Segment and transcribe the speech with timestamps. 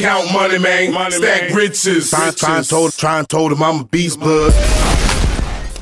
[0.00, 0.94] Count money, man.
[0.94, 1.54] Money, Stack man.
[1.54, 2.08] riches.
[2.08, 4.50] Try, try told, try told him I'm a beast blood.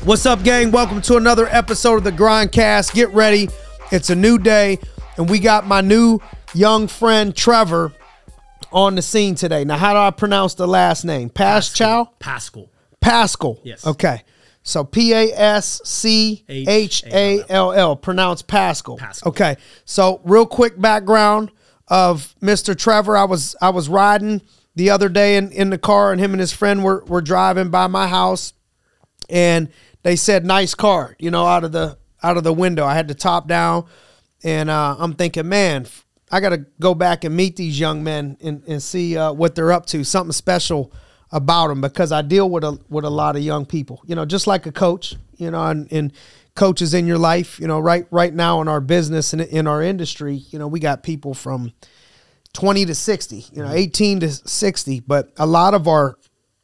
[0.03, 0.71] What's up, gang?
[0.71, 2.93] Welcome to another episode of the Grindcast.
[2.93, 3.47] Get ready.
[3.93, 4.79] It's a new day,
[5.15, 6.19] and we got my new
[6.53, 7.93] young friend Trevor
[8.73, 9.63] on the scene today.
[9.63, 11.29] Now, how do I pronounce the last name?
[11.29, 12.13] Pascal?
[12.19, 12.67] Pascal.
[12.99, 13.57] Pascal.
[13.63, 13.87] Yes.
[13.87, 14.23] Okay.
[14.63, 17.95] So P A S C H A L L.
[17.95, 18.97] Pronounce Pascal.
[18.97, 19.29] Pascal.
[19.29, 19.55] Okay.
[19.85, 21.51] So real quick background
[21.89, 22.77] of Mr.
[22.77, 23.17] Trevor.
[23.17, 24.41] I was I was riding
[24.75, 27.69] the other day in, in the car and him and his friend were, were driving
[27.69, 28.53] by my house
[29.29, 29.69] and
[30.03, 32.85] they said nice car, you know, out of the out of the window.
[32.85, 33.85] I had the top down
[34.43, 35.85] and uh, I'm thinking, man,
[36.31, 39.55] I got to go back and meet these young men and, and see uh, what
[39.55, 40.03] they're up to.
[40.03, 40.93] Something special
[41.31, 44.01] about them because I deal with a with a lot of young people.
[44.05, 45.15] You know, just like a coach.
[45.37, 46.13] You know, and, and
[46.59, 47.59] coaches in your life.
[47.59, 50.79] You know, right right now in our business and in our industry, you know, we
[50.79, 51.71] got people from
[52.53, 53.77] 20 to 60, you know, mm-hmm.
[53.77, 56.17] 18 to 60, but a lot of our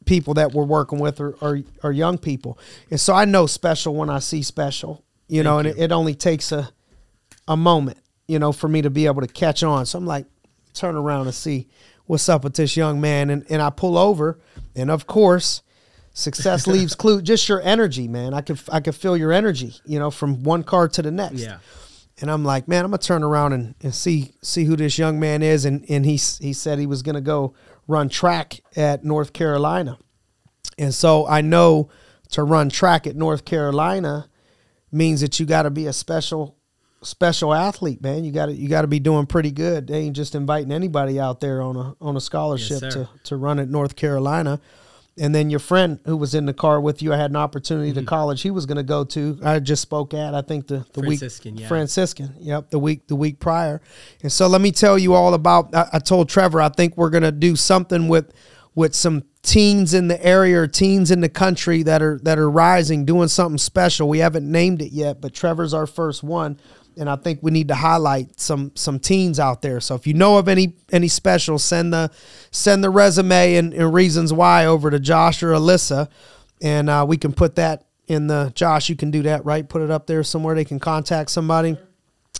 [0.04, 2.58] people that we're working with are, are, are young people.
[2.90, 6.14] And so I know special when I see special, you know, and it, it only
[6.14, 6.70] takes a,
[7.48, 9.86] a moment, you know, for me to be able to catch on.
[9.86, 10.26] So I'm like,
[10.74, 11.68] turn around and see
[12.06, 13.30] what's up with this young man.
[13.30, 14.38] And, and I pull over
[14.74, 15.62] and of course,
[16.16, 18.34] success leaves clue, just your energy, man.
[18.34, 21.40] I could, I could feel your energy, you know, from one car to the next.
[21.40, 21.58] Yeah.
[22.20, 25.20] And I'm like, man, I'm gonna turn around and, and see see who this young
[25.20, 25.66] man is.
[25.66, 27.54] And and he he said he was gonna go
[27.86, 29.98] run track at North Carolina.
[30.78, 31.90] And so I know
[32.30, 34.30] to run track at North Carolina
[34.90, 36.56] means that you got to be a special
[37.02, 38.24] special athlete, man.
[38.24, 39.86] You got to you got to be doing pretty good.
[39.86, 42.90] They ain't just inviting anybody out there on a on a scholarship sir.
[42.90, 44.58] to to run at North Carolina.
[45.18, 47.90] And then your friend who was in the car with you, I had an opportunity
[47.90, 48.00] Mm-hmm.
[48.00, 49.38] to college he was going to go to.
[49.42, 51.68] I just spoke at I think the the Franciscan, week yeah.
[51.68, 52.34] Franciscan.
[52.38, 53.80] Yep, the week the week prior.
[54.22, 55.74] And so let me tell you all about.
[55.74, 58.30] I, I told Trevor I think we're going to do something with
[58.74, 62.50] with some teens in the area or teens in the country that are that are
[62.50, 64.08] rising, doing something special.
[64.10, 66.58] We haven't named it yet, but Trevor's our first one,
[66.96, 69.80] and I think we need to highlight some some teens out there.
[69.80, 72.10] So if you know of any any special, send the
[72.50, 76.08] send the resume and, and reasons why over to Josh or Alyssa,
[76.62, 78.88] and uh, we can put that in the Josh.
[78.88, 79.68] You can do that, right?
[79.68, 81.76] Put it up there somewhere they can contact somebody.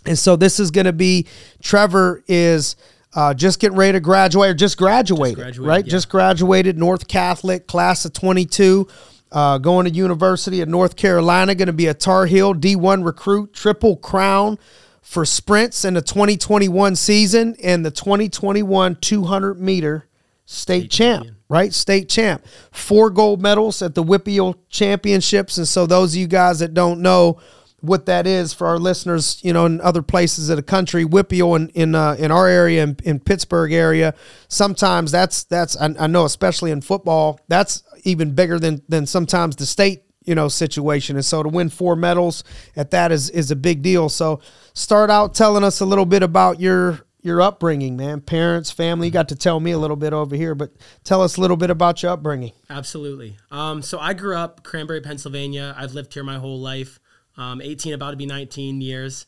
[0.05, 1.27] And so this is going to be
[1.61, 2.75] Trevor is
[3.13, 5.85] uh, just getting ready to graduate or just graduated, graduated, right?
[5.85, 5.91] yeah.
[5.91, 8.87] Just graduated, North Catholic, class of 22,
[9.31, 13.53] uh, going to University of North Carolina, going to be a Tar Heel D1 recruit,
[13.53, 14.57] triple crown
[15.01, 20.05] for sprints in the 2021 season and the 2021 200 meter
[20.45, 21.73] state, champ, right?
[21.73, 22.45] State champ.
[22.71, 25.57] Four gold medals at the WPIAL Championships.
[25.57, 27.39] And so those of you guys that don't know
[27.81, 31.55] what that is for our listeners, you know, in other places of the country, WPIAL
[31.55, 34.13] in in, uh, in our area, in, in Pittsburgh area,
[34.47, 39.55] sometimes that's that's I, I know, especially in football, that's even bigger than than sometimes
[39.55, 42.43] the state you know situation and so to win four medals
[42.75, 44.41] at that is is a big deal so
[44.73, 49.11] start out telling us a little bit about your your upbringing man parents family you
[49.11, 50.69] got to tell me a little bit over here but
[51.05, 53.37] tell us a little bit about your upbringing Absolutely.
[53.49, 55.73] Um, so I grew up Cranberry, Pennsylvania.
[55.77, 56.99] I've lived here my whole life.
[57.37, 59.25] Um, 18, about to be 19 years.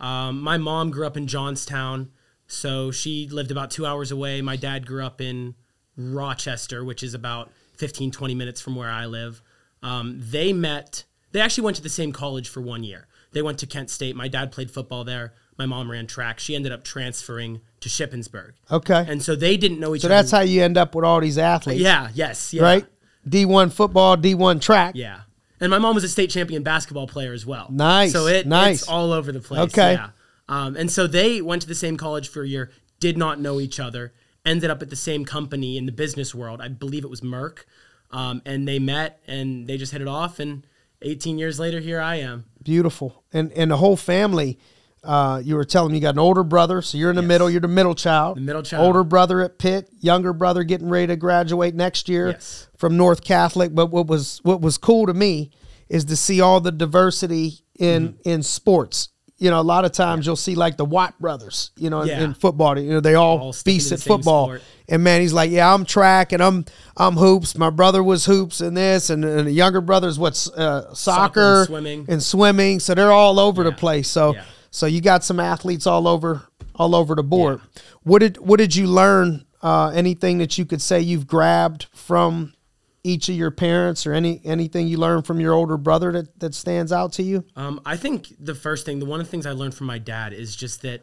[0.00, 2.10] Um, my mom grew up in Johnstown,
[2.46, 4.40] so she lived about two hours away.
[4.40, 5.54] My dad grew up in
[5.96, 9.42] Rochester, which is about 15, 20 minutes from where I live.
[9.82, 13.06] Um, they met, they actually went to the same college for one year.
[13.32, 14.14] They went to Kent State.
[14.16, 15.34] My dad played football there.
[15.58, 16.38] My mom ran track.
[16.38, 18.52] She ended up transferring to Shippensburg.
[18.70, 20.14] okay And so they didn't know each so other.
[20.14, 22.62] that's how you end up with all these athletes Yeah, yes, yeah.
[22.62, 22.86] right
[23.28, 25.20] d1 football d1 track Yeah.
[25.62, 27.68] And my mom was a state champion basketball player as well.
[27.70, 28.80] Nice, So it, nice.
[28.82, 29.60] it's all over the place.
[29.60, 29.92] Okay.
[29.94, 30.08] Yeah.
[30.48, 33.60] Um, and so they went to the same college for a year, did not know
[33.60, 34.12] each other,
[34.44, 36.60] ended up at the same company in the business world.
[36.60, 37.60] I believe it was Merck.
[38.10, 40.38] Um, and they met and they just hit it off.
[40.40, 40.66] And
[41.00, 42.44] 18 years later, here I am.
[42.62, 44.58] beautiful and and the whole family
[45.04, 47.50] uh, you were telling me you got an older brother, so you're in the middle.
[47.50, 48.36] You're the middle child.
[48.36, 48.86] The middle child.
[48.86, 52.68] Older brother at Pitt, younger brother getting ready to graduate next year Yes.
[52.76, 53.74] from North Catholic.
[53.74, 55.50] But what was what was cool to me
[55.92, 58.28] is to see all the diversity in Mm-hmm.
[58.28, 59.08] in sports.
[59.38, 61.72] You know, a lot of times you'll see like the Watt brothers.
[61.76, 62.22] You know, in- Yeah.
[62.22, 64.46] in football, you know, they all, All beast at football.
[64.46, 64.62] sport.
[64.88, 66.64] And man, he's like, yeah, I'm track and I'm
[66.96, 67.56] I'm hoops.
[67.58, 71.66] My brother was hoops and this, and, and the younger brother's what's uh, soccer, and
[71.66, 72.04] swimming.
[72.08, 72.78] and swimming.
[72.80, 74.08] So they're all over the place.
[74.08, 74.44] So Yeah.
[74.70, 76.42] so you got some athletes all over
[76.76, 77.60] all over the board.
[78.04, 79.44] What did what did you learn?
[79.60, 82.52] Uh, anything that you could say you've grabbed from
[83.04, 86.54] each of your parents, or any anything you learned from your older brother that that
[86.54, 87.44] stands out to you?
[87.56, 89.98] Um, I think the first thing, the one of the things I learned from my
[89.98, 91.02] dad is just that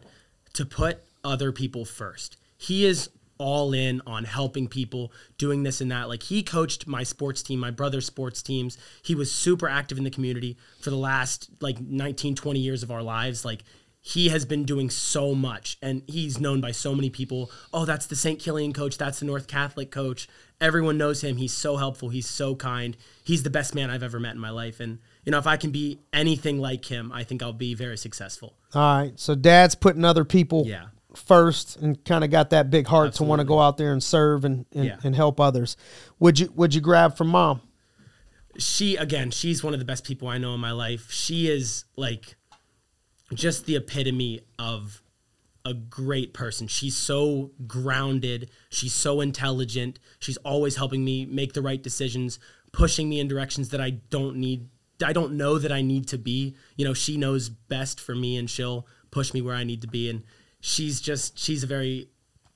[0.54, 2.38] to put other people first.
[2.58, 3.10] He is
[3.40, 6.10] all in on helping people, doing this and that.
[6.10, 8.78] Like he coached my sports team, my brother's sports teams.
[9.02, 12.92] He was super active in the community for the last like 19, 20 years of
[12.92, 13.46] our lives.
[13.46, 13.64] Like
[14.14, 17.52] he has been doing so much and he's known by so many people.
[17.74, 18.40] Oh, that's the St.
[18.40, 18.98] Kilian coach.
[18.98, 20.28] That's the North Catholic coach.
[20.60, 21.38] Everyone knows him.
[21.38, 22.10] He's so helpful.
[22.10, 22.98] He's so kind.
[23.24, 24.80] He's the best man I've ever met in my life.
[24.80, 27.98] And, you know, if I can be anything like him, I think I'll be very
[27.98, 28.56] successful.
[28.74, 29.20] All right.
[29.20, 30.86] So dad's putting other people Yeah.
[31.16, 34.02] first and kind of got that big heart to want to go out there and
[34.02, 34.98] serve and, and, Yeah.
[35.04, 35.78] and help others.
[36.20, 37.62] Would you would you grab from mom?
[38.58, 41.86] she again she's one of the best people i know in my life she is
[41.96, 42.36] like
[43.34, 45.02] just the epitome of
[45.66, 46.68] a great person.
[46.68, 48.50] She's so grounded.
[48.70, 50.00] She's so intelligent.
[50.20, 52.40] She's always helping me make the right decisions
[52.72, 54.70] pushing me in directions that i don't need
[55.04, 56.56] i don't know that i need to be.
[56.76, 59.88] You know she knows best for me and she'll push me where i need to
[59.88, 60.10] be.
[60.10, 60.24] And
[60.60, 62.10] she's just she's a very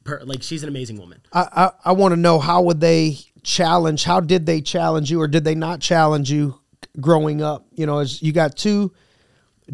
[0.04, 1.22] per, like she's an amazing woman.
[1.32, 4.04] I I, I want to know how would they challenge?
[4.04, 6.60] How did they challenge you, or did they not challenge you
[7.00, 7.66] growing up?
[7.74, 8.94] You know, as you got two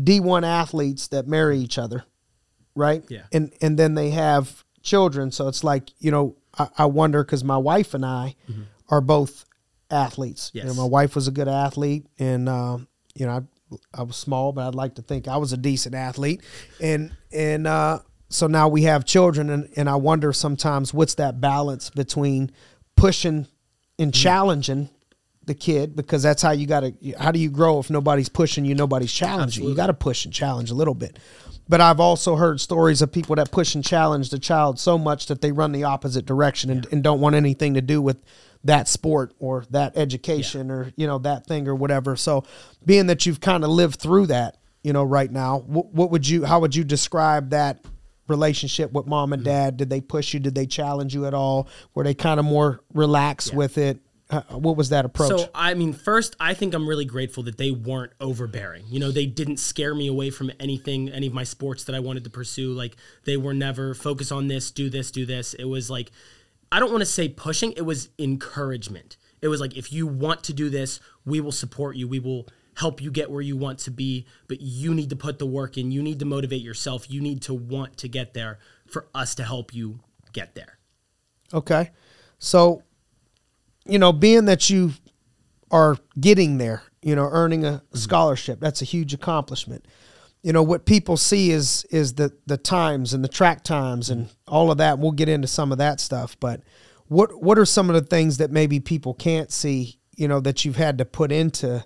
[0.01, 2.03] D one athletes that marry each other,
[2.75, 3.03] right?
[3.09, 3.23] Yeah.
[3.31, 7.43] And and then they have children, so it's like you know, I, I wonder because
[7.43, 8.35] my wife and I
[8.89, 9.45] are both
[9.91, 10.51] athletes.
[10.53, 10.77] You know, Mm-hmm.
[10.77, 10.83] Yes.
[10.83, 14.67] my wife was a good athlete, and um, you know, I, I was small, but
[14.67, 16.41] I'd like to think I was a decent athlete,
[16.81, 17.99] and and uh,
[18.29, 22.51] so now we have children, and and I wonder sometimes what's that balance between
[22.95, 23.47] pushing
[23.97, 24.23] and Mm-hmm.
[24.23, 24.89] challenging
[25.49, 28.63] the kid because that's how you got to how do you grow if nobody's pushing
[28.63, 29.71] you nobody's challenging you?
[29.71, 29.75] Absolutely.
[29.75, 31.19] got to push and challenge a little bit.
[31.67, 35.25] But i've also heard stories of people that push and challenge the child so much
[35.25, 38.23] that they run the opposite direction and, and don't want anything to do with
[38.63, 42.15] that sport or that education or you know that thing or whatever.
[42.15, 42.45] So
[42.85, 46.27] being that you've kind of lived through that you know right now what, what would
[46.27, 47.83] you how would you describe that
[48.27, 49.45] relationship with mom and mm.
[49.45, 49.77] dad?
[49.77, 50.39] Did they push you?
[50.39, 51.67] Did they challenge you at all?
[51.95, 53.99] Were they kind of more relaxed with it
[54.31, 57.57] Uh, what was that approach So I mean, first, I think I'm really grateful that
[57.57, 58.83] they weren't overbearing.
[58.87, 61.99] You know, they didn't scare me away from anything, any of my sports that I
[61.99, 62.71] wanted to pursue.
[62.73, 62.95] Like
[63.25, 65.55] they were never focus on this, do this, do this.
[65.55, 66.11] It was like,
[66.71, 67.71] I don't want to say pushing.
[67.71, 69.17] It was encouragement.
[69.41, 72.07] It was like, if you want to do this, we will support you.
[72.07, 75.39] We will help you get where you want to be, but you need to put
[75.39, 75.91] the work in.
[75.91, 77.09] You need to motivate yourself.
[77.09, 80.01] You need to want to get there for us to help you
[80.33, 80.77] get there.
[81.53, 81.89] Okay.
[82.37, 82.83] So,
[83.89, 84.91] you know, being that you
[85.71, 87.97] are getting there, you know, earning a mm-hmm.
[87.97, 89.85] scholarship, that's a huge accomplishment.
[90.41, 94.27] You know, what people see is is the the times and the track times and
[94.27, 94.53] mm-hmm.
[94.53, 94.99] all of that.
[94.99, 96.61] We'll get into some of that stuff, but
[97.07, 100.63] what what are some of the things that maybe people can't see, you know, that
[100.63, 101.83] you've had to put into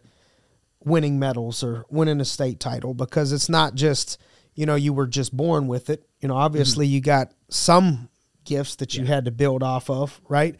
[0.83, 2.93] winning medals or winning a state title?
[2.93, 4.19] Because it's not just
[4.53, 6.05] you know you were just born with it.
[6.19, 6.95] You know obviously mm-hmm.
[6.95, 8.09] you got some
[8.45, 10.55] gifts that you had to build off of right?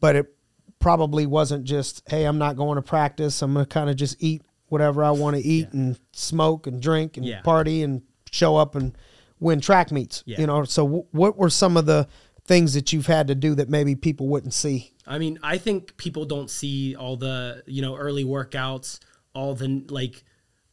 [0.00, 0.34] But it
[0.80, 4.16] probably wasn't just hey i'm not going to practice i'm going to kind of just
[4.20, 7.40] eat whatever i want to eat and smoke and drink and Yeah.
[7.42, 8.96] party and show up and
[9.40, 10.40] win track meets Yeah.
[10.40, 12.06] you know so w- what were some of the
[12.44, 15.96] things that you've had to do that maybe people wouldn't see I mean, I think
[15.96, 18.98] people don't see all the you know early workouts,
[19.32, 20.22] all the like.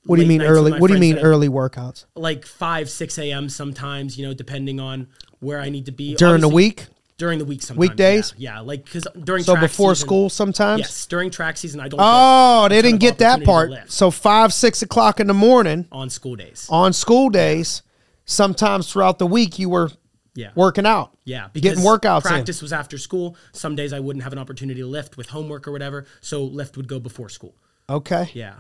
[0.05, 3.47] what do you mean early what do you mean early workouts Like five, six a.m.
[3.47, 5.07] sometimes, you know, depending on
[5.39, 8.33] where I need to be during the week During the week, sometimes Weekdays?
[8.37, 11.87] yeah, yeah like because during so before season- school sometimes Yes, during track season, I
[11.87, 11.99] don't.
[12.03, 13.71] Oh, they didn't get that part.
[13.87, 16.67] So five, six o'clock in the morning on school days.
[16.69, 17.83] on school days,
[18.25, 19.91] sometimes throughout the week you were
[20.33, 21.11] Yeah, working out.
[21.23, 22.31] Yeah, getting workouts in.
[22.31, 23.37] Practice was after school.
[23.53, 26.75] Some days I wouldn't have an opportunity to lift with homework or whatever, so lift
[26.75, 27.55] would go before school.
[27.89, 28.29] Okay.
[28.33, 28.55] Yeah,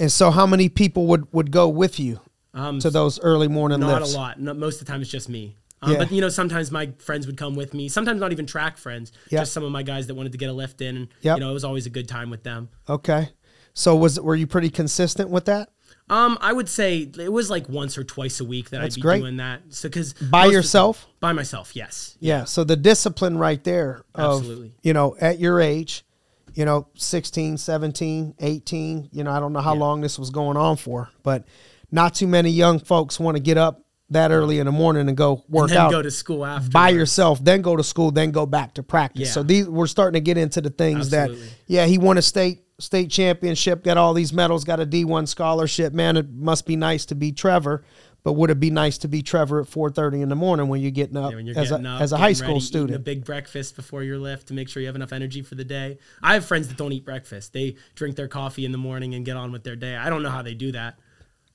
[0.00, 2.20] And so how many people would, would go with you
[2.54, 4.14] um, to those early morning not lifts?
[4.14, 4.40] a lot.
[4.40, 5.54] No, most of the time it's just me.
[5.82, 5.98] Um, Yeah.
[5.98, 7.88] But you know, sometimes my friends would come with me.
[7.88, 9.12] Sometimes not even track friends.
[9.30, 9.40] Yeah.
[9.40, 10.96] Just some of my guys that wanted to get a lift in.
[10.96, 11.36] And Yep.
[11.38, 12.68] you know, it was always a good time with them.
[12.88, 13.30] Okay.
[13.72, 15.70] So was were you pretty consistent with that?
[16.08, 18.96] Um, I would say it was like once or twice a week that That's I'd
[18.96, 19.20] be great.
[19.20, 19.62] doing that.
[19.68, 21.06] So because By yourself?
[21.20, 22.16] by myself, yes.
[22.20, 22.44] Yeah.
[22.44, 24.72] So the discipline right there of, Absolutely.
[24.82, 26.04] you know, at your age,
[26.54, 30.56] you know, 16, 17, 18, you know, I don't know how long this was going
[30.56, 31.44] on for, but
[31.92, 35.16] not too many young folks want to get up that early in the morning and
[35.16, 36.70] go work And then out go to school after.
[36.70, 39.28] by yourself, then go to school, then go back to practice.
[39.28, 39.32] Yeah.
[39.32, 41.46] So these we're starting to get into the things Absolutely.
[41.46, 45.28] that yeah, he won a state state championship, got all these medals, got a D1
[45.28, 45.92] scholarship.
[45.92, 47.84] Man, it must be nice to be Trevor,
[48.24, 50.90] but would it be nice to be Trevor at 4:30 in the morning when you're
[50.90, 52.96] getting up Yeah, you're as getting a up, as a high school ready, student?
[52.96, 55.64] a big breakfast before your lift to make sure you have enough energy for the
[55.64, 55.98] day.
[56.22, 57.52] I have friends that don't eat breakfast.
[57.52, 59.94] They drink their coffee in the morning and get on with their day.
[59.96, 60.98] I don't know how they do that.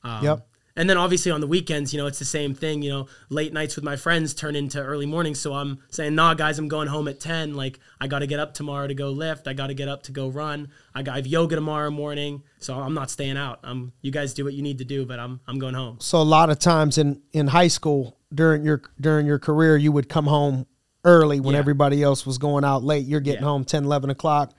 [0.04, 0.48] Um, Yep.
[0.78, 2.82] And then obviously on the weekends, you know, it's the same thing.
[2.82, 5.40] You know, late nights with my friends turn into early mornings.
[5.40, 7.54] So I'm saying, nah, guys, I'm going home at 10.
[7.54, 9.48] Like, I got to get up tomorrow to go lift.
[9.48, 10.70] I got to get up to go run.
[10.94, 12.44] I got I have yoga tomorrow morning.
[12.60, 13.60] So I'm not staying out.
[13.64, 15.98] Um, you guys do what you need to do, but I'm I'm going home.
[16.02, 19.94] So a lot of times in in high school during your during your career, you
[19.94, 20.66] would come home
[21.06, 21.60] early when Yeah.
[21.60, 23.06] everybody else was going out late.
[23.06, 23.48] You're getting Yeah.
[23.50, 24.52] home 10, 11 o'clock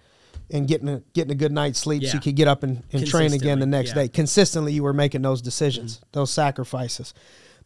[0.51, 3.07] and getting a, getting a good night's sleep so you could get up and, and
[3.07, 3.95] train again the next yeah.
[4.03, 4.09] day.
[4.09, 6.09] Consistently, you were making those decisions, mm-hmm.
[6.13, 7.15] those sacrifices.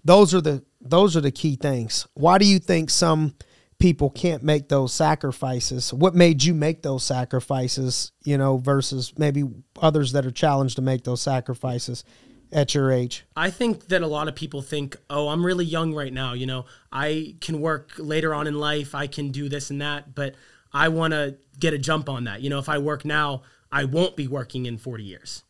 [0.04, 2.06] Those are the those are the key things.
[2.14, 3.34] Why do you think some
[3.78, 5.92] people can't make those sacrifices?
[5.92, 9.44] What made you make those sacrifices, you know, versus maybe
[9.80, 12.04] others that are challenged to make those sacrifices
[12.52, 13.24] at your age?
[13.36, 16.34] I think that a lot of people think, oh, I'm really young right now.
[16.34, 18.94] You know, I can work later on in life.
[18.94, 20.14] I can do this and that.
[20.14, 20.34] But
[20.72, 22.42] I want to get a jump on that.
[22.42, 25.42] You know, if I work now, I won't be working in 40 years.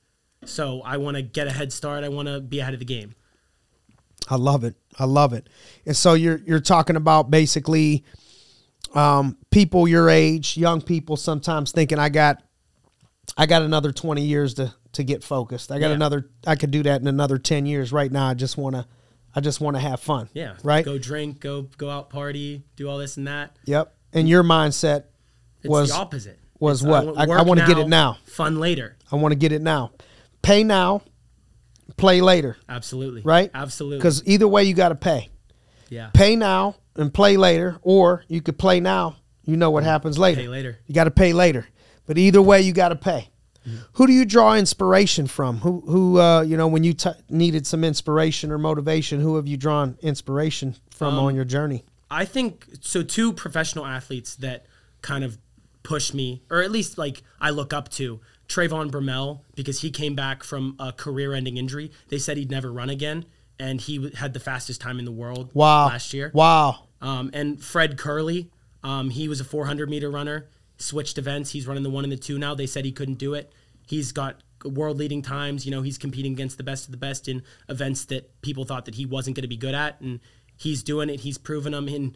[0.44, 2.02] So I want to get a head start.
[2.04, 3.14] I want to be ahead of the game.
[4.28, 4.74] I love it.
[4.98, 5.48] I love it.
[5.86, 8.04] And so you're you're talking about basically
[8.94, 12.42] um, people your age, young people sometimes thinking I got
[13.36, 15.70] I got another 20 years to to get focused.
[15.70, 15.94] I got Yeah.
[15.94, 17.92] another I could do that in another 10 years.
[17.92, 18.86] Right now I just want to
[19.34, 20.28] I just want to have fun.
[20.32, 20.54] Yeah.
[20.62, 20.84] Right?
[20.84, 23.56] Go drink, go go out party, do all this and that.
[23.66, 23.94] Yep.
[24.12, 25.04] And your mindset
[25.62, 26.38] It's was the opposite.
[26.58, 27.06] was It's, what?
[27.06, 28.18] wa- I- I wanna get it now.
[28.26, 28.96] Fun later.
[29.12, 29.92] I want to get it now.
[30.42, 31.02] Pay now,
[31.96, 33.22] play later, Absolutely.
[33.22, 33.50] right?
[33.54, 34.00] Absolutely.
[34.00, 35.28] Cuz either way you got to pay.
[35.88, 36.10] yeah.
[36.14, 40.40] Pay now and play later or you could play now, you know what happens later.
[40.42, 40.78] Pay later.
[40.86, 41.66] You got to pay later.
[42.06, 43.28] But either way, you got to pay.
[43.94, 45.58] Who do you draw inspiration from?
[45.58, 49.46] Who, who, uh, you know, when you t- needed some inspiration or motivation, who have
[49.46, 51.84] you drawn inspiration from Um, on your journey?
[52.10, 53.02] I think so.
[53.02, 54.66] Two professional athletes that
[55.02, 55.38] kind of
[55.82, 60.14] push me, or at least like I look up to Trayvon Bromell because he came
[60.14, 61.90] back from a career-ending injury.
[62.08, 63.24] They said he'd never run again,
[63.58, 65.86] and he w- had the fastest time in the world Wow.
[65.86, 66.30] last year.
[66.34, 66.88] Wow.
[67.00, 68.48] Um, and Fred Kerley,
[68.82, 70.48] um, he was a 400 meter runner,
[70.78, 71.52] switched events.
[71.52, 72.54] He's running the one and the two now.
[72.54, 73.52] They said he couldn't do it.
[73.86, 75.64] He's got world leading times.
[75.64, 78.84] You know, he's competing against the best of the best in events that people thought
[78.84, 80.20] that he wasn't going to be good at, and
[80.60, 81.20] he's doing it.
[81.20, 81.88] He's proven them.
[81.88, 82.14] And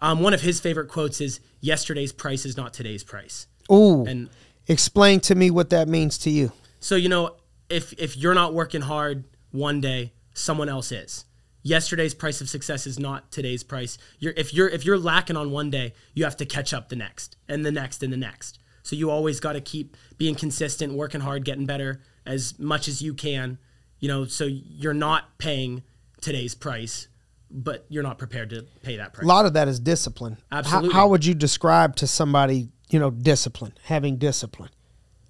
[0.00, 4.04] um, one of his favorite quotes is, "Yesterday's price is not today's price." Ooh.
[4.06, 4.30] And
[4.70, 6.52] Explain to me what that means to you.
[6.78, 7.34] So you know,
[7.68, 11.24] if if you're not working hard one day, someone else is.
[11.62, 13.98] Yesterday's price of success is not today's price.
[14.20, 16.94] You're if you're if you're lacking on one day, you have to catch up the
[16.94, 18.60] next and the next and the next.
[18.84, 23.02] So you always got to keep being consistent, working hard, getting better as much as
[23.02, 23.58] you can.
[23.98, 25.82] You know, so you're not paying
[26.20, 27.08] today's price,
[27.50, 29.24] but you're not prepared to pay that price.
[29.24, 30.38] A lot of that is discipline.
[30.50, 30.92] How- Absolutely.
[30.92, 34.70] How, would you describe to somebody, you know, discipline, having discipline?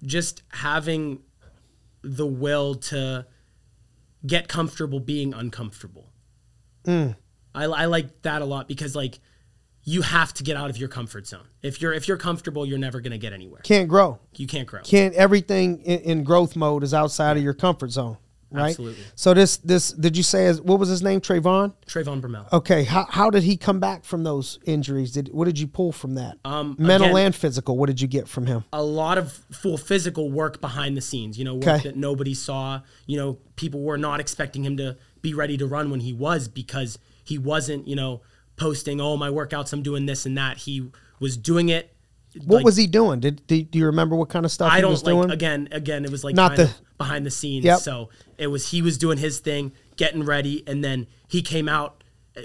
[0.03, 1.21] just having
[2.01, 3.25] the will to
[4.25, 6.09] get comfortable being uncomfortable.
[6.85, 7.15] Mm.
[7.53, 9.19] I, I like that a lot because like
[9.83, 11.47] you have to get out of your comfort zone.
[11.61, 13.61] If you're if you're comfortable, you're never gonna get anywhere.
[13.63, 14.19] Can't grow.
[14.35, 14.81] You can't grow.
[14.81, 18.17] Can't everything in, in growth mode is outside of your comfort zone,
[18.51, 18.69] right?
[18.69, 19.03] Absolutely.
[19.15, 21.21] So this this did you say what was his name?
[21.21, 21.73] Trayvon.
[21.87, 22.51] Trayvon Bromell.
[22.53, 25.11] Okay, how, how did he come back from those injuries?
[25.11, 26.37] Did what did you pull from that?
[26.45, 27.77] Um, Mental again- and physical.
[27.77, 28.63] What did you get from him?
[28.73, 31.83] a lot of full physical work behind the scenes, you know, work Okay.
[31.83, 32.81] that nobody saw.
[33.07, 36.47] You know, people were not expecting him to be ready to run when he was
[36.47, 38.21] because he wasn't, you know,
[38.57, 40.57] posting, oh, my workouts, I'm doing this and that.
[40.57, 40.89] He
[41.19, 41.95] was doing it.
[42.45, 43.19] What like, was he doing?
[43.19, 45.31] Did, do, do you remember what kind of stuff I he don't was like doing?
[45.31, 45.67] again.
[45.71, 47.65] Again, it was like Not the- of behind the scenes.
[47.65, 47.79] Yep.
[47.79, 52.03] So it was he was doing his thing, getting ready, and then he came out.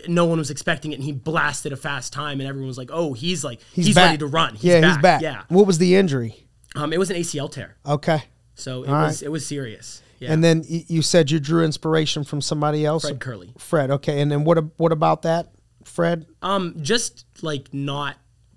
[0.08, 2.90] No one was expecting it, and he blasted a fast time, and everyone was like,
[2.92, 4.06] "Oh, he's like he's, back.
[4.06, 4.54] ready to run.
[4.54, 4.90] He's yeah, back.
[4.90, 5.22] he's back.
[5.22, 5.42] Yeah.
[5.48, 6.34] What was the injury?
[6.74, 8.22] Um, it was an ACL tear, Okay.
[8.54, 9.26] so it All was right.
[9.26, 10.02] it was serious.
[10.18, 10.32] Yeah.
[10.32, 13.02] And then you said you drew inspiration from somebody else.
[13.04, 13.58] Fred Kerley.
[13.60, 13.90] Fred.
[13.90, 14.20] Okay.
[14.20, 14.58] And then what?
[14.78, 15.52] What about that,
[15.84, 16.26] Fred?
[16.42, 18.16] Um, just like not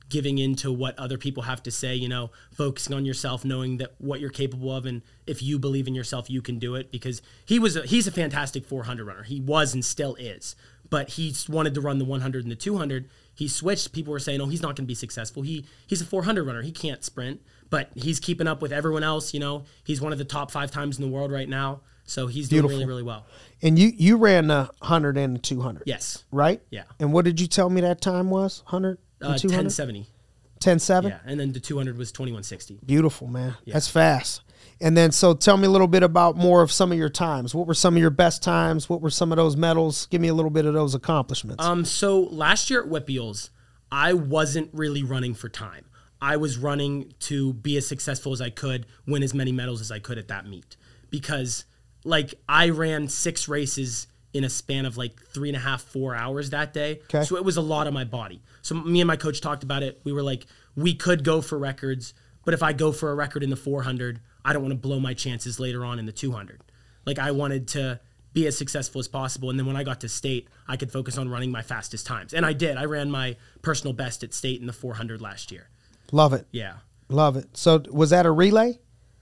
[0.10, 3.78] giving in to what other people have to say, you know, focusing on yourself, knowing
[3.78, 6.92] that what you're capable of, and if you believe in yourself, you can do it.
[6.92, 9.24] Because he was a, he's a fantastic 400 runner.
[9.24, 10.56] He was and still is,
[10.90, 13.10] but he wanted to run the 100 and the 200.
[13.34, 13.94] He switched.
[13.94, 15.44] People were saying, "Oh, he's not going to be successful.
[15.44, 16.62] He he's a 400 runner.
[16.62, 19.34] He can't sprint." But he's keeping up with everyone else.
[19.34, 21.82] You know, he's one of the top five times in the world right now.
[22.04, 22.78] So he's doing Beautiful.
[22.78, 23.28] really, really well.
[23.62, 25.84] And you you ran the hundred and the two hundred.
[25.86, 26.24] Yes.
[26.32, 26.62] Right.
[26.72, 26.84] Yeah.
[27.00, 28.64] And what did you tell me that time was?
[28.66, 29.74] Hundred Uh, and two hundred.
[30.60, 31.08] 1070.
[31.10, 31.20] Yeah.
[31.26, 32.80] And then the 200 was 2160.
[32.86, 33.56] Beautiful, man.
[33.66, 34.42] That's fast.
[34.82, 37.56] And then, so tell me a little bit about more of some of your times.
[37.56, 38.90] What were some of your best times?
[38.90, 40.08] What were some of those medals?
[40.08, 41.64] Give me a little bit of those accomplishments.
[41.64, 43.50] Um, so last year at WPIALs,
[43.92, 45.86] I wasn't really running for time.
[46.22, 49.92] I was running to be as successful as I could, win as many medals as
[49.92, 50.76] I could at that meet.
[51.10, 51.64] Because
[52.04, 56.16] like I ran six races in a span of like three and a half, four
[56.16, 57.02] hours that day.
[57.14, 57.24] Okay.
[57.24, 58.42] So it was a lot on my body.
[58.62, 60.00] So me and my coach talked about it.
[60.04, 60.46] We were like,
[60.76, 62.14] we could go for records,
[62.46, 65.00] but if I go for a record in the 400, I don't want to blow
[65.00, 66.62] my chances later on in the 200.
[67.06, 68.00] Like I wanted to
[68.34, 69.50] be as successful as possible.
[69.50, 72.34] And then when I got to state, I could focus on running my fastest times.
[72.34, 72.78] And I did.
[72.78, 75.70] I ran my personal best at state in the 400 last year.
[76.12, 76.48] Love it.
[76.52, 76.76] Yeah.
[77.10, 77.58] Love it.
[77.58, 78.80] So was that a relay?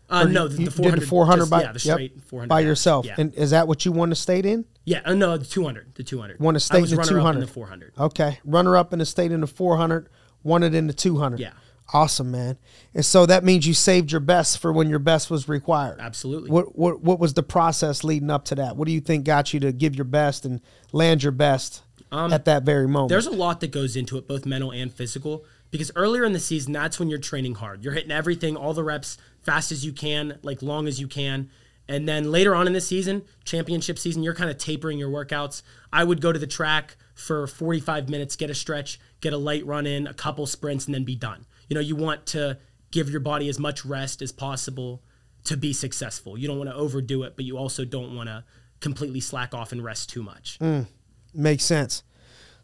[0.09, 0.95] Uh, no, the, the 400.
[0.95, 3.05] did the 400 just- by yeah, the yep, 400 by yourself.
[3.05, 3.15] Yeah.
[3.17, 4.65] And is that what you won the state in?
[4.85, 5.01] yeah.
[5.03, 5.95] Uh, no, the 200.
[5.95, 6.39] The 200.
[6.39, 7.39] Won a state in the runner-up 200.
[7.39, 7.93] in the 400.
[7.99, 10.07] Okay, runner up in the state in the 400,
[10.43, 11.39] won it in the 200.
[11.39, 11.51] Yeah.
[11.93, 12.57] Awesome, man.
[12.93, 15.99] And so that means you saved your best for when your best was required.
[16.01, 16.49] Absolutely.
[16.49, 18.75] What what what was the process leading up to that?
[18.75, 20.59] What do you think got you to give your best and
[20.91, 23.03] land your best at that very moment?
[23.11, 25.45] Um, There's a lot that goes into it, both mental and physical.
[25.69, 27.83] Because earlier in the season, that's when you're training hard.
[27.83, 31.49] You're hitting everything, all the reps, fast as you can, like long as you can.
[31.87, 35.61] And then later on in the season, championship season, you're kind of tapering your workouts.
[35.93, 39.65] I would go to the track for 45 minutes, get a stretch, get a light
[39.65, 41.45] run in, a couple sprints, and then be done.
[41.69, 42.57] You know, you want to
[42.91, 45.01] give your body as much rest as possible
[45.45, 46.37] to be successful.
[46.37, 48.43] You don't want to overdo it, but you also don't want to
[48.81, 50.59] completely slack off and rest too much.
[50.59, 50.87] Mm,
[51.33, 52.03] makes sense.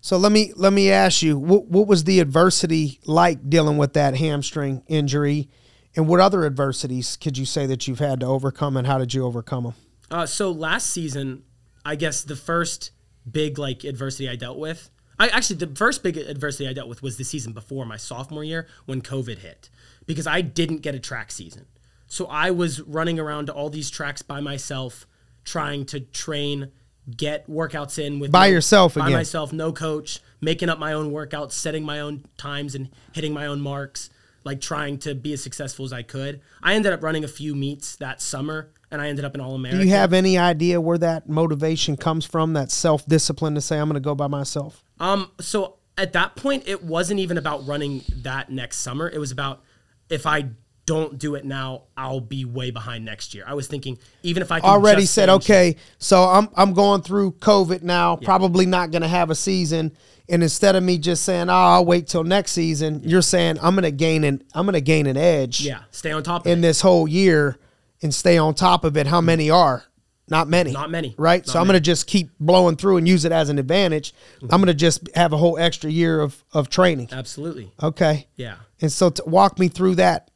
[0.01, 3.93] So let me let me ask you, what what was the adversity like dealing with
[3.93, 5.49] that hamstring injury,
[5.95, 9.13] and what other adversities could you say that you've had to overcome, and how did
[9.13, 9.73] you overcome them?
[10.12, 11.43] Uh, so last season,
[11.85, 12.91] I guess the first
[13.29, 14.89] big like adversity I dealt with.
[15.19, 18.43] I actually the first big adversity I dealt with was the season before my sophomore
[18.43, 19.69] year when COVID hit,
[20.05, 21.65] because I didn't get a track season.
[22.07, 25.07] So I was running around to all these tracks by myself,
[25.45, 26.71] trying to train,
[27.15, 29.17] get workouts in with By no- yourself by again.
[29.17, 33.45] myself, no coach, making up my own workouts, setting my own times, and hitting my
[33.45, 34.09] own marks,
[34.43, 36.41] like trying to be as successful as I could.
[36.62, 39.55] I ended up running a few meets that summer, and I ended up an All
[39.55, 39.79] American.
[39.79, 42.53] Do you have any idea where that motivation comes from?
[42.53, 44.83] That self discipline to say I'm going to go by myself.
[45.00, 49.09] Um, so at that point, it wasn't even about running that next summer.
[49.09, 49.63] It was about
[50.09, 50.50] if I
[50.85, 53.46] don't do it now, I'll be way behind next year.
[53.48, 57.01] I was thinking even if I can Already said, in okay, so I'm I'm going
[57.01, 58.18] through COVID now.
[58.18, 59.96] Probably not going to have a season.
[60.29, 63.75] And instead of me just saying, "Oh, I'll wait till next season," you're saying, "I'm
[63.75, 66.59] going to gain an I'm to gain an edge." yeah, stay on top of in
[66.59, 66.62] it.
[66.62, 67.57] this whole year
[68.01, 69.07] and stay on top of it.
[69.07, 69.27] How mm-hmm.
[69.27, 69.86] many are?
[70.29, 70.72] Not many.
[70.72, 71.16] Not many.
[71.18, 71.46] Right?
[71.46, 74.14] Not so I'm going to just keep blowing through and use it as an advantage.
[74.38, 74.48] Mm-hmm.
[74.51, 77.09] I'm going to just have a whole extra year of, of training.
[77.12, 77.74] Absolutely.
[77.81, 78.27] Okay.
[78.36, 78.55] Yeah.
[78.81, 80.31] And so to walk me through that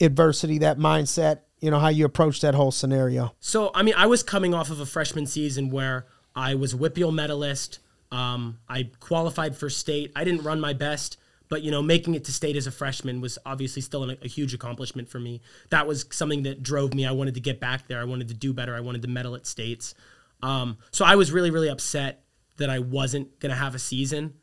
[0.00, 3.34] adversity, that mindset, you know, how you approach that whole scenario.
[3.40, 6.76] So, I mean, I was coming off of a freshman season where I was a
[6.76, 7.78] WPIAL medalist.
[8.10, 10.12] Um, I qualified for state.
[10.16, 11.18] I didn't run my best,
[11.48, 14.28] but you know, making it to state as a freshman was obviously still an, a
[14.28, 15.40] huge accomplishment for me.
[15.70, 17.06] That was something that drove me.
[17.06, 18.00] I wanted to get back there.
[18.00, 18.74] I wanted to do better.
[18.74, 19.94] I wanted to medal at states.
[20.42, 22.24] Um, so I was really, really upset
[22.56, 24.34] that I wasn't gonna have a season.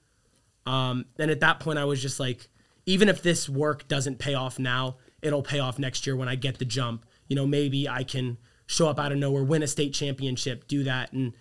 [0.65, 2.49] Um, and at that point, I was just like,
[2.85, 6.35] even if this work doesn't pay off now, it'll pay off next year when I
[6.35, 7.05] get the jump.
[7.27, 10.83] You know, maybe I can show up out of nowhere, win a state championship, do
[10.83, 11.11] that.
[11.13, 11.33] And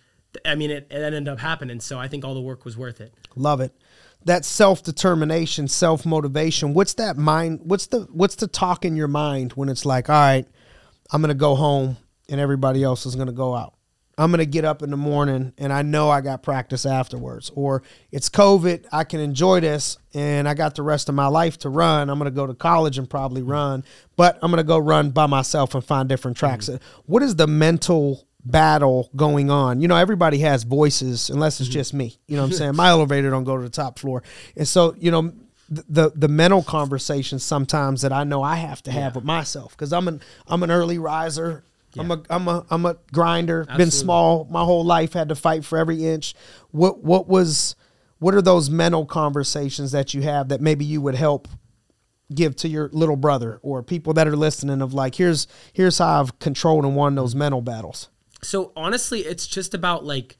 [0.45, 1.81] I mean, it, it ended up happening.
[1.81, 3.15] So I think all the work was worth it.
[3.37, 3.75] Love it.
[4.25, 6.75] That self determination, self motivation.
[6.75, 7.61] What's that mind?
[7.65, 10.47] What's the what's the talk in your mind when it's like, all right,
[11.13, 13.75] I'm gonna go home and everybody else is gonna go out.
[14.17, 17.51] I'm gonna get up in the morning and I know I got practice afterwards.
[17.55, 21.59] Or it's COVID, I can enjoy this and I got the rest of my life
[21.59, 22.09] to run.
[22.09, 23.85] I'm gonna go to college and probably run,
[24.17, 26.69] but I'm gonna go run by myself and find different tracks.
[26.69, 26.85] Mm-hmm.
[27.07, 29.81] What is the mental battle going on.
[29.81, 31.79] You know, everybody has voices unless it's mm-hmm.
[31.79, 32.19] just me.
[32.27, 32.77] You know what I'm saying?
[32.77, 34.23] My elevator don't go to the top floor.
[34.57, 35.33] And so, you know,
[35.69, 39.95] the the mental conversations sometimes that I know I have to have with myself cuz
[39.95, 41.65] I'm an I'm an early riser.
[41.97, 43.67] I'm a I'm a I'm a grinder.
[43.77, 46.35] Been small my whole life had to fight for every inch.
[46.71, 47.77] What what was
[48.19, 51.49] what are those mental conversations that you have that maybe you would help
[52.35, 56.21] give to your little brother or people that are listening of like here's here's how
[56.21, 57.41] I've controlled and won those mm-hmm.
[57.41, 58.11] mental battles.
[58.45, 60.39] So honestly, it's just about like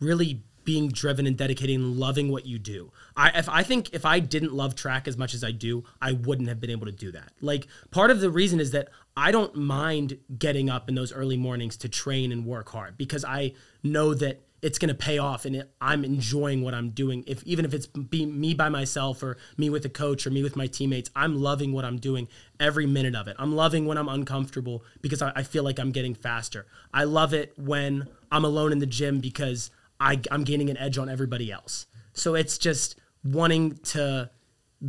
[0.00, 2.90] really being driven and dedicated and loving what you do.
[3.16, 6.12] I if I think if I didn't love track as much as I do, I
[6.12, 7.32] wouldn't have been able to do that.
[7.40, 11.36] Like part of the reason is that I don't mind getting up in those early
[11.36, 15.44] mornings to train and work hard because I know that it's going to pay off
[15.44, 17.22] and it, I'm enjoying what I'm doing.
[17.26, 20.42] If even if it's be me by myself or me with a coach or me
[20.42, 23.36] with my teammates, I'm loving what I'm doing every minute of it.
[23.38, 26.64] I'm loving when I'm uncomfortable because I, I feel like I'm getting faster.
[26.94, 30.96] I love it when I'm alone in the gym because I, I'm gaining an edge
[30.96, 31.84] on everybody else.
[32.14, 34.30] So it's just wanting to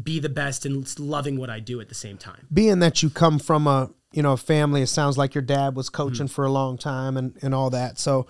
[0.04, 2.48] be the best and loving what I do at the same time.
[2.54, 5.76] being that you come from a you know a family it sounds like your dad
[5.76, 6.04] was mm-hmm.
[6.04, 8.26] coaching for a long time and and all that so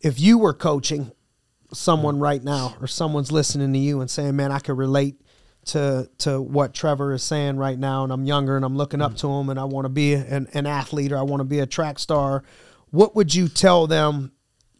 [0.00, 1.12] if you were coaching
[1.72, 5.20] someone right now or someone's listening to you and saying man i could relate
[5.64, 9.14] to to what trevor is saying right now and i'm younger and i'm looking up
[9.16, 11.58] to him and i want to be an, an athlete or i want to be
[11.58, 12.42] a track star
[12.90, 14.32] what would you tell them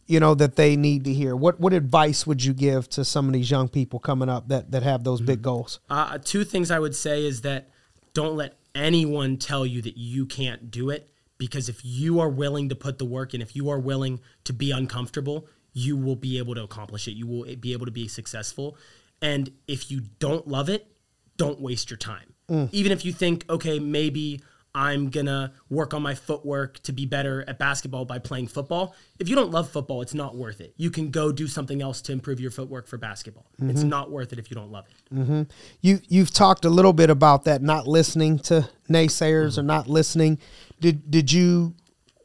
[0.09, 1.37] you know that they need to hear?
[1.37, 4.73] What what advice would you give to some of these young people coming up that
[4.73, 5.81] that have those big goals?
[5.89, 7.69] Uh, two things I would say is that
[8.15, 12.69] don't let anyone tell you that you can't do it because if you are willing
[12.69, 16.39] to put the work in, if you are willing to be uncomfortable, you will be
[16.39, 17.13] able to accomplish it.
[17.13, 18.77] You will be able to be successful.
[19.23, 20.91] And if you don't love it,
[21.37, 22.35] don't waste your time.
[22.51, 22.69] Mm.
[22.73, 24.41] Even if you think, okay, maybe
[24.75, 28.95] I'm gonna work on my footwork to be better at basketball by playing football.
[29.19, 30.75] If you don't love football, it's not worth it.
[30.77, 33.47] You can go do something else to improve your footwork for basketball.
[33.61, 33.89] It's mm-hmm.
[33.89, 35.15] not worth it if you don't love it.
[35.15, 35.43] Mm-hmm.
[35.81, 39.61] you you've talked a little bit about that not listening to naysayers mm-hmm.
[39.61, 40.39] or not listening
[40.81, 41.75] did did you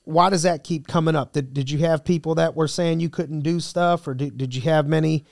[0.06, 1.32] why does that keep coming up?
[1.32, 4.54] Did, did you have people that were saying you couldn't do stuff or did, did
[4.54, 5.24] you have many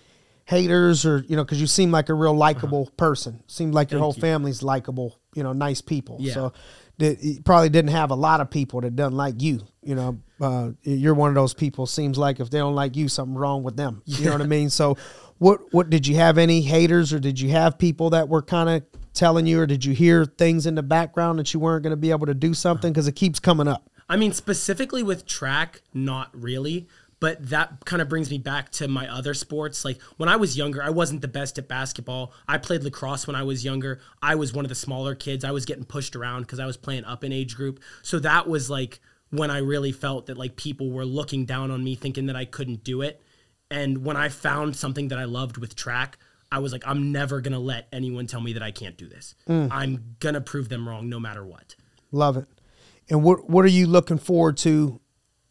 [0.45, 3.43] haters or you know because you seem like a real likable person.
[3.47, 6.17] Seemed like your whole family's likable you know nice people.
[6.19, 6.33] Yeah.
[6.33, 6.53] so
[6.97, 10.19] that you probably didn't have a lot of people that doesn't like you you know
[10.41, 13.63] uh, you're one of those people seems like if they don't like you something wrong
[13.63, 14.01] with them.
[14.05, 14.69] You know what i mean?
[14.69, 14.97] So
[15.37, 18.69] what what did you have any haters or did you have people that were kind
[18.69, 21.91] of telling you or did you hear things in the background that you weren't going
[21.91, 25.25] to be able to do something because it keeps coming up I mean, specifically with
[25.25, 26.89] track, not really.
[27.21, 29.85] But that kind of brings me back to my other sports.
[29.85, 32.33] Like when I was younger, I wasn't the best at basketball.
[32.45, 34.01] I played lacrosse when I was younger.
[34.21, 35.45] I was one of the smaller kids.
[35.45, 37.79] I was getting pushed around because I was playing up in age group.
[38.01, 41.81] So that was like when I really felt that like people were looking down on
[41.81, 43.21] me, thinking that I couldn't do it.
[43.69, 46.17] And when I found something that I loved with track,
[46.51, 49.35] I was like, I'm never gonna let anyone tell me that I can't do this.
[49.47, 51.75] I'm gonna prove them wrong no matter what.
[52.11, 52.45] love it
[53.09, 54.99] and what what are you looking forward to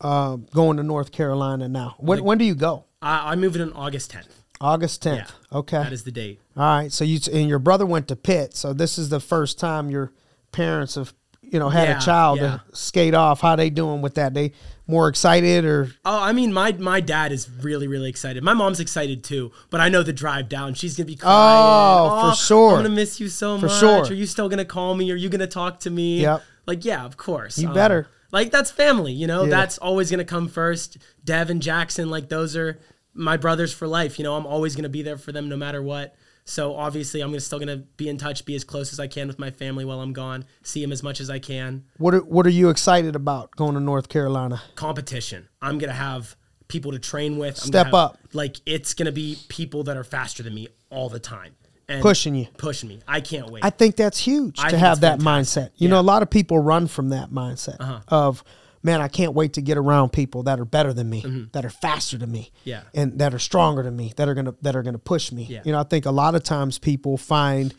[0.00, 3.72] uh, going to north carolina now when, when do you go I, I'm moving on
[3.72, 4.28] August 10th.
[4.60, 5.58] august 10th Yeah.
[5.58, 6.40] okay That is the date.
[6.56, 6.92] All right.
[6.92, 8.54] So you and your brother went to Pitt.
[8.54, 10.12] So this is the first time your
[10.52, 11.14] parents have
[11.50, 12.58] you know had Yeah, a child yeah.
[12.70, 13.40] to skate off.
[13.40, 14.34] How they doing with that?
[14.34, 14.52] They
[14.86, 18.42] more excited or Oh, I mean, my my dad is really really excited.
[18.42, 20.74] My mom's excited too, but I know the drive down.
[20.74, 21.34] She's gonna be crying.
[21.36, 22.70] Oh, for sure.
[22.76, 23.78] I'm gonna miss you so For much.
[23.80, 24.04] sure.
[24.04, 25.10] Are you still gonna call me?
[25.12, 26.22] Are you gonna talk to me?
[26.22, 26.42] Yep.
[26.66, 27.58] Like, yeah, of course.
[27.58, 28.06] You um, better.
[28.32, 29.12] Like that's family.
[29.12, 29.50] You know, Yeah.
[29.50, 30.98] that's always gonna come first.
[31.24, 32.78] Dev and Jackson, like those are
[33.14, 34.18] my brothers for life.
[34.18, 36.14] You know, I'm always gonna be there for them no matter what.
[36.50, 39.28] So obviously, I'm gonna still gonna be in touch, be as close as I can
[39.28, 41.84] with my family while I'm gone, see them as much as I can.
[41.98, 42.12] what?
[42.12, 44.60] Are, what are you excited about going to North Carolina?
[44.74, 45.48] competition.
[45.62, 46.34] I'm gonna have
[46.66, 47.56] people to train with.
[47.62, 48.18] I'm Step have- up.
[48.32, 51.54] Like it's gonna be people that are faster than me all the time.
[51.88, 52.46] And Pushing you.
[52.56, 53.00] Pushing me.
[53.06, 53.64] I can't wait.
[53.64, 55.62] I think that's huge I to have that fantastic.
[55.64, 55.70] mindset.
[55.76, 58.00] You know, a lot of people run from that mindset Uh-huh.
[58.08, 58.42] of,
[58.82, 61.70] man, I can't wait to get around people that are better than me, that are
[61.70, 62.68] faster than me, Mm-hmm.
[62.68, 62.82] Yeah.
[62.94, 65.44] and that are stronger than me, that are gonna that are gonna push me.
[65.44, 65.62] Yeah.
[65.64, 67.74] You know, I think a lot of times people find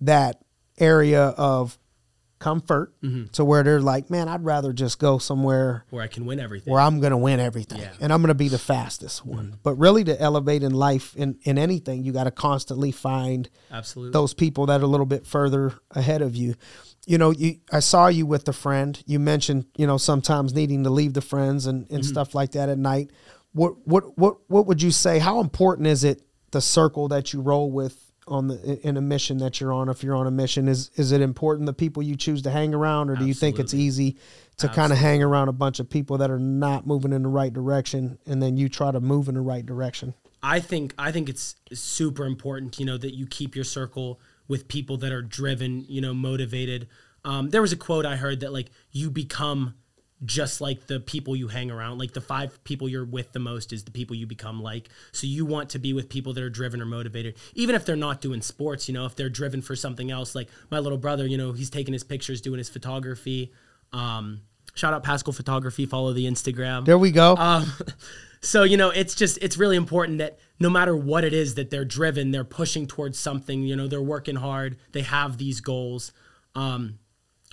[0.00, 0.40] that
[0.78, 1.78] area of
[2.38, 3.26] comfort Mm-hmm.
[3.32, 6.70] to where they're like, man, I'd rather just go somewhere where I can win everything.
[6.72, 7.88] where I'm going to win everything Yeah.
[7.88, 8.04] Mm-hmm.
[8.04, 9.56] and I'm going to be the fastest one.
[9.62, 14.12] But really, to elevate in life in, in anything, you got to constantly find Absolutely.
[14.12, 16.56] those people that are a little bit further ahead of you.
[17.06, 19.02] You know, you I saw you with a friend.
[19.06, 22.02] You mentioned, you know, sometimes needing to leave the friends and, and mm-hmm.
[22.02, 23.10] stuff like that at night.
[23.52, 25.18] What what what what would you say?
[25.18, 29.38] How important is it the circle that you roll with on the in a mission
[29.38, 29.88] that you're on?
[29.88, 32.74] If you're on a mission, is is it important the people you choose to hang
[32.74, 34.16] around, or do you think it's easy
[34.58, 37.28] to kind of hang around a bunch of people that are not moving in the
[37.28, 40.12] right direction, and then you try to move in the right direction?
[40.42, 44.68] I think I think it's super important, you know, that you keep your circle with
[44.68, 46.88] people that are driven, you know, motivated.
[47.24, 49.74] Um, there was a quote I heard that like you become
[50.24, 51.98] just like the people you hang around.
[51.98, 54.88] Like the five people you're with the most is the people you become like.
[55.12, 57.96] So you want to be with people that are driven or motivated, even if they're
[57.96, 58.88] not doing sports.
[58.88, 60.34] You know, if they're driven for something else.
[60.34, 63.52] Like my little brother, you know, he's taking his pictures, doing his photography.
[63.92, 64.40] Um,
[64.74, 65.84] shout out Paschall Photography.
[65.86, 66.84] Follow the Instagram.
[66.86, 67.36] There we go.
[67.36, 67.70] Um,
[68.46, 71.70] so you know, it's just it's really important that no matter what it is that
[71.70, 73.62] they're driven, they're pushing towards something.
[73.62, 74.76] You know, they're working hard.
[74.92, 76.12] They have these goals.
[76.54, 77.00] Um,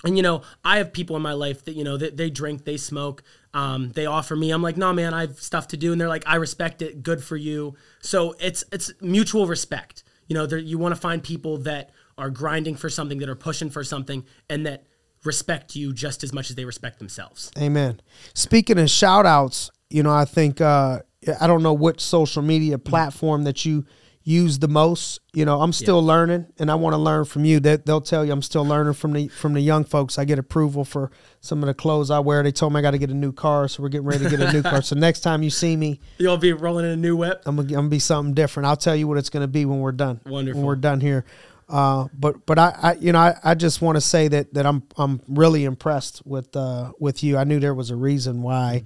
[0.04, 2.64] and you know, I have people in my life that you know that they drink,
[2.64, 3.24] they smoke.
[3.52, 4.52] Um, they offer me.
[4.52, 7.02] I'm like, no, man, I have stuff to do, and they're like, I respect it.
[7.02, 7.74] Good for you.
[8.00, 10.04] So it's it's mutual respect.
[10.28, 13.68] You know, you want to find people that are grinding for something, that are pushing
[13.68, 14.84] for something, and that
[15.24, 17.50] respect you just as much as they respect themselves.
[17.58, 18.00] Amen.
[18.34, 21.00] Speaking of shout outs, you know, I think uh
[21.40, 23.84] I don't know what social media platform that you
[24.24, 25.20] use the most.
[25.32, 27.60] You know, I'm still learning, and I want to learn from you.
[27.60, 30.18] That they'll tell you I'm still learning from the from the young folks.
[30.18, 32.42] I get approval for some of the clothes I wear.
[32.42, 34.30] They told me I got to get a new car, so we're getting ready to
[34.30, 34.82] get a new car.
[34.82, 37.42] So next time you see me, You'll be rolling in a new whip.
[37.46, 38.66] I'm gonna, I'm gonna be something different.
[38.66, 40.20] I'll tell you what it's gonna be when we're done.
[40.26, 40.60] Wonderful.
[40.60, 41.24] When we're done here.
[41.68, 44.66] Uh, but but I, I you know I, I just want to say that that
[44.66, 47.38] I'm I'm really impressed with uh with you.
[47.38, 48.84] I knew there was a reason why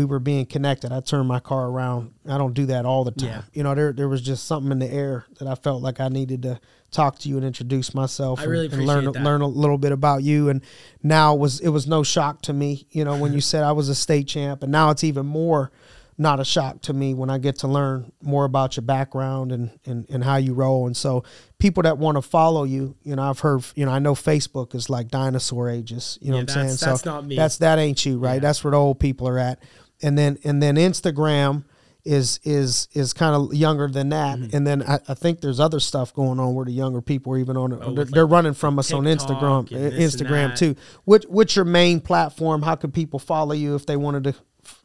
[0.00, 0.92] we were being connected.
[0.92, 2.14] I turned my car around.
[2.26, 3.28] I don't do that all the time.
[3.28, 3.42] Yeah.
[3.52, 6.08] You know there there was just something in the air that I felt like I
[6.08, 6.58] needed to
[6.90, 8.40] talk to you and introduce myself.
[8.40, 9.22] I and, really and learn that.
[9.22, 10.48] learn a little bit about you.
[10.48, 10.62] And
[11.02, 12.86] now it was it was no shock to me.
[12.90, 15.70] You know when you said I was a state champ, and now it's even more
[16.16, 19.70] not a shock to me when I get to learn more about your background and,
[19.86, 20.86] and, and how you roll.
[20.86, 21.24] And so
[21.58, 24.74] people that want to follow you, you know, I've heard, you know, I know Facebook
[24.74, 26.66] is like dinosaur ages, you know Yeah, what I'm saying?
[26.66, 27.36] that's- so that's not me.
[27.36, 28.34] That's, that ain't you, right?
[28.34, 28.40] Yeah.
[28.40, 29.62] That's where the old people are at.
[30.02, 31.64] And then, and then Instagram
[32.04, 34.38] is, is, is kind of younger than that.
[34.38, 34.56] Mm-hmm.
[34.56, 37.38] And then I, I think there's other stuff going on where the younger people are
[37.38, 37.80] even on it.
[37.80, 40.76] they're, Oh, with, they're running from us on Instagram, and this and Instagram too.
[41.04, 42.62] What, what's your main platform?
[42.62, 44.34] How can people follow you if they wanted to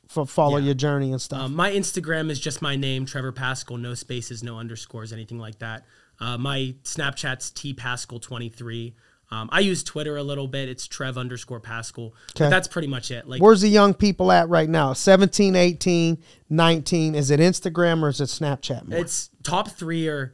[0.10, 0.66] f- follow Yeah.
[0.66, 1.40] your journey and stuff?
[1.40, 5.60] Um, my Instagram is just my name, Trevor Paschall, no spaces, no underscores, anything like
[5.60, 5.86] that.
[6.20, 8.96] Uh, my Snapchat's T Paschall twenty three.
[9.32, 10.70] Um, I use Twitter a little bit.
[10.70, 12.08] It's Trev underscore Paschall.
[12.08, 12.14] Okay.
[12.46, 13.28] But that's pretty much it.
[13.28, 14.94] Like Where's the young people at right now?
[14.94, 16.18] 17, 18,
[16.50, 17.16] 19.
[17.16, 19.00] Is it Instagram or is it Snapchat more?
[19.00, 20.34] it's top three are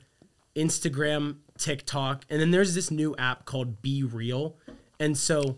[0.55, 4.57] Instagram, TikTok, and then there's this new app called Be Real.
[4.99, 5.57] And so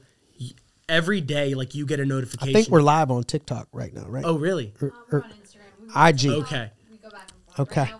[0.87, 2.49] every day, like you get a notification.
[2.49, 4.23] I think we're live on TikTok right now, right?
[4.25, 4.73] Oh, really?
[4.79, 6.23] We're on Instagram.
[6.25, 6.43] We, IG.
[6.43, 6.71] Okay.
[6.91, 7.71] we go back and forth.
[7.71, 7.91] Okay.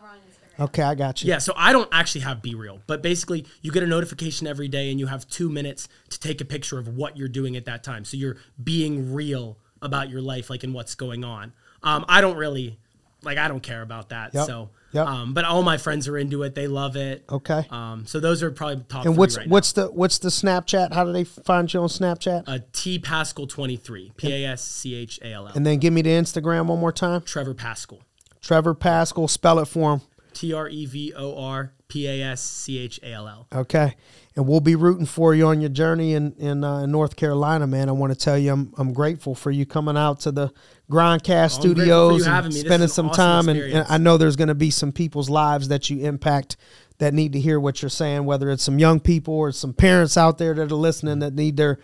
[0.60, 1.30] Okay, I got you.
[1.30, 4.68] Yeah, so I don't actually have Be Real, but basically you get a notification every
[4.68, 7.66] day and you have two minutes to take a picture of what you're doing at
[7.66, 8.06] that time.
[8.06, 11.54] So you're being real about your life, like and what's going on.
[11.82, 12.78] Um, I don't really,
[13.24, 14.34] like, I don't care about that.
[14.34, 14.46] Yep.
[14.46, 15.08] So, Yep.
[15.08, 16.54] um, but all my friends are into it.
[16.54, 17.26] They love it.
[17.28, 17.66] Okay.
[17.72, 19.60] Um, so those are probably top and three what's right now.
[19.60, 20.94] the what's the Snapchat?
[20.94, 22.44] How do they find you on Snapchat?
[22.46, 25.54] Uh, T Paschall 23, P A S C H A L L.
[25.56, 27.22] and then give me the Instagram one more time.
[27.24, 28.02] Trevor Paschall,
[28.40, 30.02] Trevor Paschall, spell it for him.
[30.34, 33.48] T R E V O R P A S C H A L L.
[33.54, 33.96] Okay.
[34.36, 37.68] And we'll be rooting for you on your journey in in, uh, in North Carolina,
[37.68, 37.90] man.
[37.90, 40.52] I want to tell you, I'm I'm grateful for you coming out to the
[40.92, 42.56] Grindcast for studios and having me.
[42.56, 43.50] This spending some awesome time.
[43.50, 43.86] And, and.
[43.90, 46.58] I know there's going to be some people's lives that you impact
[46.98, 50.18] that need to hear what you're saying, whether it's some young people or some parents
[50.18, 51.80] out there that are listening that need their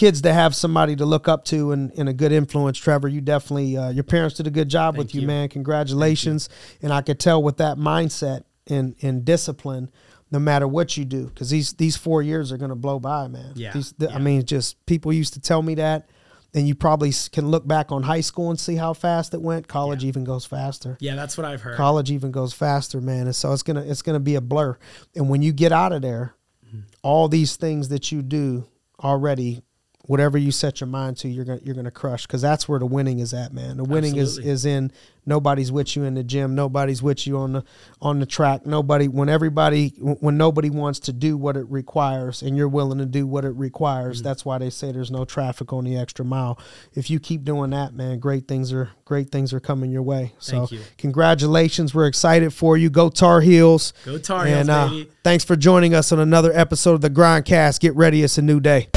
[0.00, 2.78] kids to have somebody to look up to and, and a good influence.
[2.78, 5.26] Trevor, you definitely uh, your parents did a good job with you, you.
[5.26, 5.48] man.
[5.48, 6.48] Congratulations.
[6.82, 9.90] And I could tell with that mindset and, and discipline,
[10.30, 13.28] no matter what you do, because these these four years are going to blow by,
[13.28, 13.52] man.
[13.56, 16.08] Yeah, These, th- I mean, just people used to tell me that.
[16.52, 19.68] And you probably can look back on high school and see how fast it went.
[19.68, 20.96] College even goes faster.
[20.98, 21.76] Yeah, that's what I've heard.
[21.76, 23.26] College even goes faster, man.
[23.26, 24.76] And so it's gonna it's gonna be a blur.
[25.14, 26.34] And when you get out of there,
[26.66, 26.80] Mm-hmm.
[27.02, 28.64] all these things that you do
[29.02, 29.62] already,
[30.10, 32.86] whatever you set your mind to, you're gonna you're gonna crush because that's where the
[32.86, 33.76] winning is at, man.
[33.76, 34.50] The winning Absolutely.
[34.50, 34.90] is is in
[35.24, 37.64] nobody's with you in the gym, nobody's with you on the
[38.02, 38.66] on the track.
[38.66, 43.06] Nobody when everybody when nobody wants to do what it requires and you're willing to
[43.06, 44.18] do what it requires.
[44.18, 44.24] Mm-hmm.
[44.24, 46.58] That's why they say there's no traffic on the extra mile.
[46.92, 50.32] If you keep doing that, man, great things are great things are coming your way.
[50.40, 50.80] So you.
[50.98, 51.94] congratulations.
[51.94, 52.90] We're excited for you.
[52.90, 53.92] Go Tar Heels.
[54.04, 55.10] Go Tar Heels, and, uh, baby.
[55.22, 57.78] Thanks for joining us on another episode of the Grindcast.
[57.78, 58.88] Get ready, it's a new day.